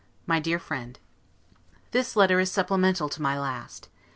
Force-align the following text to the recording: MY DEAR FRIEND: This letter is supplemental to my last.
MY 0.25 0.39
DEAR 0.39 0.57
FRIEND: 0.57 0.97
This 1.91 2.15
letter 2.15 2.39
is 2.39 2.51
supplemental 2.51 3.07
to 3.07 3.21
my 3.21 3.39
last. 3.39 3.87